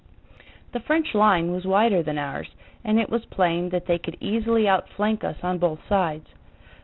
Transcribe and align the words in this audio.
The 0.71 0.79
French 0.79 1.13
line 1.13 1.51
was 1.51 1.65
wider 1.67 2.01
than 2.01 2.17
ours, 2.17 2.49
and 2.83 2.99
it 2.99 3.11
was 3.11 3.23
plain 3.25 3.69
that 3.69 3.85
they 3.85 3.99
could 3.99 4.17
easily 4.19 4.67
outflank 4.67 5.23
us 5.23 5.37
on 5.43 5.59
both 5.59 5.87
sides. 5.87 6.25